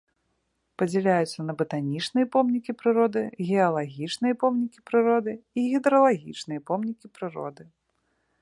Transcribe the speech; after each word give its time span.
Падзяляюцца 0.81 1.39
на 1.49 1.53
батанічныя 1.59 2.25
помнікі 2.35 2.71
прыроды, 2.81 3.23
геалагічныя 3.49 4.33
помнікі 4.45 4.79
прыроды 4.91 5.31
і 5.37 5.59
гідралагічныя 5.75 6.59
помнікі 6.71 7.05
прыроды. 7.21 7.63